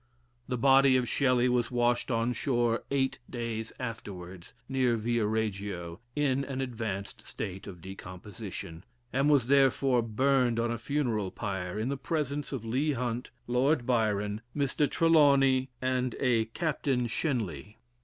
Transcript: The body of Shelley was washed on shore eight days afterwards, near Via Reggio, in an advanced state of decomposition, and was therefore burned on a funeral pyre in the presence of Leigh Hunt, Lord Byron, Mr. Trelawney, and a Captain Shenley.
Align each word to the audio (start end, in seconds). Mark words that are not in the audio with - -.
The 0.47 0.57
body 0.57 0.97
of 0.97 1.07
Shelley 1.07 1.47
was 1.47 1.69
washed 1.69 2.09
on 2.09 2.33
shore 2.33 2.85
eight 2.89 3.19
days 3.29 3.71
afterwards, 3.79 4.51
near 4.67 4.95
Via 4.97 5.27
Reggio, 5.27 5.99
in 6.15 6.43
an 6.43 6.59
advanced 6.59 7.27
state 7.27 7.67
of 7.67 7.81
decomposition, 7.81 8.83
and 9.13 9.29
was 9.29 9.45
therefore 9.45 10.01
burned 10.01 10.59
on 10.59 10.71
a 10.71 10.79
funeral 10.79 11.29
pyre 11.29 11.77
in 11.77 11.89
the 11.89 11.97
presence 11.97 12.51
of 12.51 12.65
Leigh 12.65 12.93
Hunt, 12.93 13.29
Lord 13.45 13.85
Byron, 13.85 14.41
Mr. 14.57 14.89
Trelawney, 14.89 15.69
and 15.83 16.15
a 16.19 16.45
Captain 16.45 17.05
Shenley. 17.05 17.77